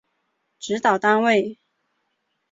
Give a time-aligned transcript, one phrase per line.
[0.57, 1.59] 指导单位